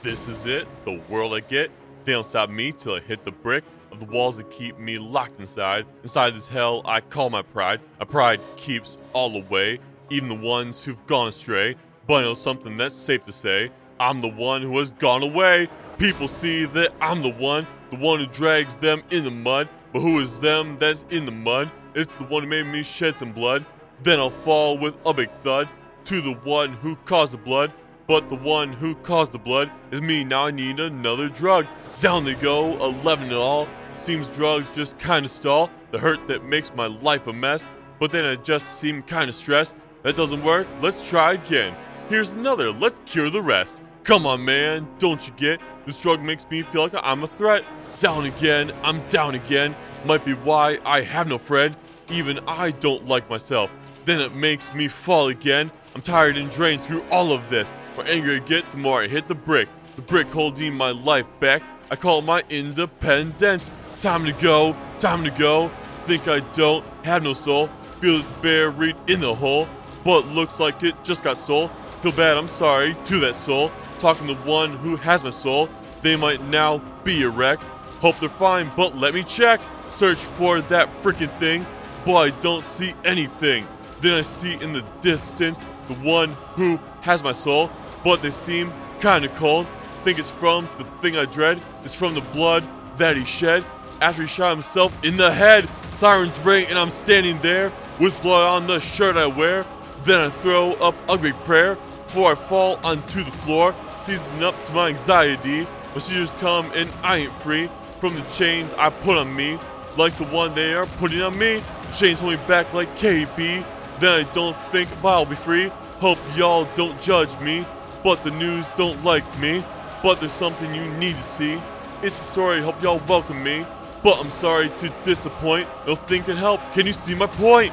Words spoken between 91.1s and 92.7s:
I dread. It's from the blood